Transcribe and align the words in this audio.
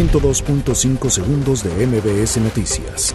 102.5 0.00 1.10
segundos 1.10 1.62
de 1.62 1.86
MBS 1.86 2.38
Noticias. 2.38 3.14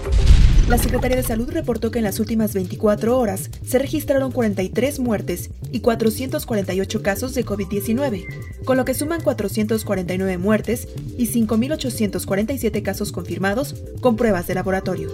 La 0.68 0.78
Secretaría 0.78 1.18
de 1.18 1.24
Salud 1.24 1.50
reportó 1.50 1.90
que 1.90 1.98
en 1.98 2.06
las 2.06 2.20
últimas 2.20 2.54
24 2.54 3.18
horas 3.18 3.50
se 3.66 3.80
registraron 3.80 4.32
43 4.32 5.00
muertes 5.00 5.50
y 5.72 5.80
448 5.80 7.02
casos 7.02 7.34
de 7.34 7.44
COVID-19, 7.44 8.28
con 8.66 8.78
lo 8.78 8.86
que 8.86 8.94
suman 8.94 9.22
449 9.22 10.38
muertes 10.38 10.88
y 11.18 11.28
5.847 11.28 12.84
casos 12.84 13.12
confirmados 13.12 13.74
con 14.00 14.16
pruebas 14.16 14.46
de 14.46 14.54
laboratorio. 14.54 15.10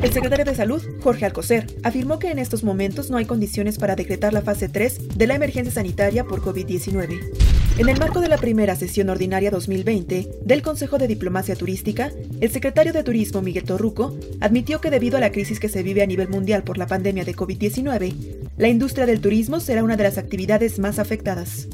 El 0.00 0.12
secretario 0.12 0.44
de 0.44 0.54
Salud, 0.54 0.80
Jorge 1.02 1.24
Alcocer, 1.24 1.66
afirmó 1.82 2.20
que 2.20 2.30
en 2.30 2.38
estos 2.38 2.62
momentos 2.62 3.10
no 3.10 3.16
hay 3.16 3.24
condiciones 3.24 3.78
para 3.78 3.96
decretar 3.96 4.32
la 4.32 4.42
fase 4.42 4.68
3 4.68 5.08
de 5.16 5.26
la 5.26 5.34
emergencia 5.34 5.74
sanitaria 5.74 6.22
por 6.22 6.40
COVID-19. 6.40 7.57
En 7.78 7.88
el 7.88 7.96
marco 7.96 8.20
de 8.20 8.26
la 8.26 8.38
primera 8.38 8.74
sesión 8.74 9.08
ordinaria 9.08 9.52
2020 9.52 10.40
del 10.44 10.62
Consejo 10.62 10.98
de 10.98 11.06
Diplomacia 11.06 11.54
Turística, 11.54 12.10
el 12.40 12.50
secretario 12.50 12.92
de 12.92 13.04
Turismo 13.04 13.40
Miguel 13.40 13.62
Torruco 13.62 14.18
admitió 14.40 14.80
que 14.80 14.90
debido 14.90 15.16
a 15.16 15.20
la 15.20 15.30
crisis 15.30 15.60
que 15.60 15.68
se 15.68 15.84
vive 15.84 16.02
a 16.02 16.06
nivel 16.06 16.28
mundial 16.28 16.64
por 16.64 16.76
la 16.76 16.88
pandemia 16.88 17.24
de 17.24 17.36
COVID-19, 17.36 18.14
la 18.56 18.66
industria 18.66 19.06
del 19.06 19.20
turismo 19.20 19.60
será 19.60 19.84
una 19.84 19.96
de 19.96 20.02
las 20.02 20.18
actividades 20.18 20.80
más 20.80 20.98
afectadas. 20.98 21.68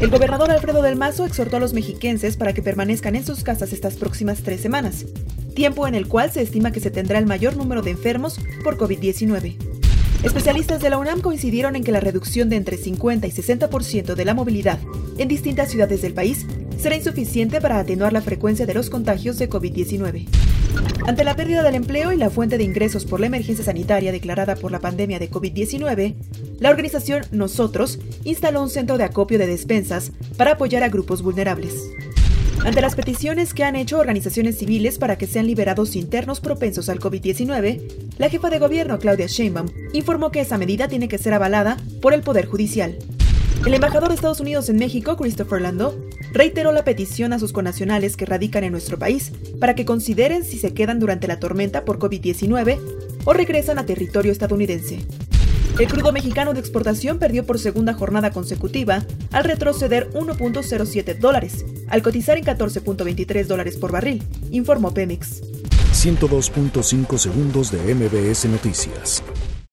El 0.00 0.10
gobernador 0.10 0.52
Alfredo 0.52 0.80
del 0.80 0.94
Mazo 0.94 1.26
exhortó 1.26 1.56
a 1.56 1.60
los 1.60 1.74
mexiquenses 1.74 2.36
para 2.36 2.52
que 2.52 2.62
permanezcan 2.62 3.16
en 3.16 3.26
sus 3.26 3.42
casas 3.42 3.72
estas 3.72 3.96
próximas 3.96 4.44
tres 4.44 4.60
semanas, 4.60 5.06
tiempo 5.56 5.88
en 5.88 5.96
el 5.96 6.06
cual 6.06 6.30
se 6.30 6.40
estima 6.40 6.70
que 6.70 6.78
se 6.78 6.92
tendrá 6.92 7.18
el 7.18 7.26
mayor 7.26 7.56
número 7.56 7.82
de 7.82 7.90
enfermos 7.90 8.38
por 8.62 8.78
COVID-19. 8.78 9.67
Especialistas 10.22 10.82
de 10.82 10.90
la 10.90 10.98
UNAM 10.98 11.20
coincidieron 11.20 11.76
en 11.76 11.84
que 11.84 11.92
la 11.92 12.00
reducción 12.00 12.48
de 12.48 12.56
entre 12.56 12.76
50 12.76 13.26
y 13.28 13.30
60% 13.30 14.14
de 14.14 14.24
la 14.24 14.34
movilidad 14.34 14.80
en 15.16 15.28
distintas 15.28 15.70
ciudades 15.70 16.02
del 16.02 16.12
país 16.12 16.44
será 16.76 16.96
insuficiente 16.96 17.60
para 17.60 17.78
atenuar 17.78 18.12
la 18.12 18.20
frecuencia 18.20 18.66
de 18.66 18.74
los 18.74 18.90
contagios 18.90 19.38
de 19.38 19.48
COVID-19. 19.48 20.26
Ante 21.06 21.24
la 21.24 21.36
pérdida 21.36 21.62
del 21.62 21.76
empleo 21.76 22.12
y 22.12 22.16
la 22.16 22.30
fuente 22.30 22.58
de 22.58 22.64
ingresos 22.64 23.04
por 23.04 23.20
la 23.20 23.26
emergencia 23.26 23.64
sanitaria 23.64 24.10
declarada 24.10 24.56
por 24.56 24.72
la 24.72 24.80
pandemia 24.80 25.20
de 25.20 25.30
COVID-19, 25.30 26.14
la 26.58 26.70
organización 26.70 27.22
Nosotros 27.30 28.00
instaló 28.24 28.62
un 28.62 28.70
centro 28.70 28.98
de 28.98 29.04
acopio 29.04 29.38
de 29.38 29.46
despensas 29.46 30.10
para 30.36 30.52
apoyar 30.52 30.82
a 30.82 30.88
grupos 30.88 31.22
vulnerables. 31.22 31.74
Ante 32.64 32.80
las 32.80 32.96
peticiones 32.96 33.54
que 33.54 33.64
han 33.64 33.76
hecho 33.76 33.98
organizaciones 33.98 34.58
civiles 34.58 34.98
para 34.98 35.16
que 35.16 35.26
sean 35.26 35.46
liberados 35.46 35.96
internos 35.96 36.40
propensos 36.40 36.88
al 36.88 36.98
COVID-19, 36.98 37.80
la 38.18 38.28
jefa 38.28 38.50
de 38.50 38.58
gobierno 38.58 38.98
Claudia 38.98 39.26
Sheinbaum 39.26 39.68
informó 39.92 40.30
que 40.30 40.40
esa 40.40 40.58
medida 40.58 40.88
tiene 40.88 41.08
que 41.08 41.18
ser 41.18 41.34
avalada 41.34 41.76
por 42.02 42.12
el 42.12 42.22
Poder 42.22 42.46
Judicial. 42.46 42.98
El 43.64 43.74
embajador 43.74 44.08
de 44.08 44.16
Estados 44.16 44.40
Unidos 44.40 44.68
en 44.68 44.76
México, 44.76 45.16
Christopher 45.16 45.60
Landau, 45.60 45.94
reiteró 46.32 46.72
la 46.72 46.84
petición 46.84 47.32
a 47.32 47.38
sus 47.38 47.52
conacionales 47.52 48.16
que 48.16 48.26
radican 48.26 48.64
en 48.64 48.72
nuestro 48.72 48.98
país 48.98 49.32
para 49.60 49.74
que 49.74 49.84
consideren 49.84 50.44
si 50.44 50.58
se 50.58 50.74
quedan 50.74 50.98
durante 50.98 51.28
la 51.28 51.40
tormenta 51.40 51.84
por 51.84 51.98
COVID-19 51.98 52.78
o 53.24 53.32
regresan 53.32 53.78
a 53.78 53.86
territorio 53.86 54.32
estadounidense. 54.32 55.00
El 55.78 55.86
crudo 55.86 56.10
mexicano 56.10 56.54
de 56.54 56.60
exportación 56.60 57.20
perdió 57.20 57.46
por 57.46 57.60
segunda 57.60 57.94
jornada 57.94 58.32
consecutiva 58.32 59.04
al 59.30 59.44
retroceder 59.44 60.10
1.07 60.10 61.18
dólares, 61.18 61.64
al 61.88 62.02
cotizar 62.02 62.36
en 62.36 62.44
14.23 62.44 63.46
dólares 63.46 63.76
por 63.76 63.92
barril, 63.92 64.24
informó 64.50 64.92
Pemex. 64.92 65.40
102.5 65.92 67.18
segundos 67.18 67.70
de 67.70 67.94
MBS 67.94 68.46
Noticias. 68.46 69.22